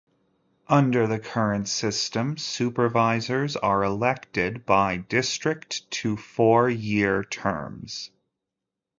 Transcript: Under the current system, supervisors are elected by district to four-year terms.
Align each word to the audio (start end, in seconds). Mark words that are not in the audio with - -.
Under 0.67 1.05
the 1.05 1.19
current 1.19 1.67
system, 1.67 2.35
supervisors 2.35 3.55
are 3.55 3.83
elected 3.83 4.65
by 4.65 4.97
district 4.97 5.91
to 5.91 6.17
four-year 6.17 7.23
terms. 7.23 8.09